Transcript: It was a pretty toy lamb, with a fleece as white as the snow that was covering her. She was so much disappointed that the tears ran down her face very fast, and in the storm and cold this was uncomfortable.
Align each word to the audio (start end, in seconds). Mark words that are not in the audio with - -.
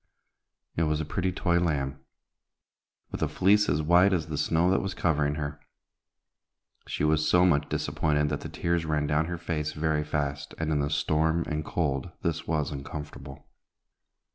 It 0.75 0.85
was 0.85 0.99
a 0.99 1.05
pretty 1.05 1.31
toy 1.31 1.59
lamb, 1.59 1.99
with 3.11 3.21
a 3.21 3.27
fleece 3.27 3.69
as 3.69 3.83
white 3.83 4.13
as 4.13 4.29
the 4.29 4.35
snow 4.39 4.71
that 4.71 4.81
was 4.81 4.95
covering 4.95 5.35
her. 5.35 5.59
She 6.87 7.03
was 7.03 7.29
so 7.29 7.45
much 7.45 7.69
disappointed 7.69 8.29
that 8.29 8.41
the 8.41 8.49
tears 8.49 8.83
ran 8.83 9.05
down 9.05 9.25
her 9.25 9.37
face 9.37 9.73
very 9.73 10.03
fast, 10.03 10.55
and 10.57 10.71
in 10.71 10.79
the 10.79 10.89
storm 10.89 11.43
and 11.47 11.63
cold 11.63 12.09
this 12.23 12.47
was 12.47 12.71
uncomfortable. 12.71 13.45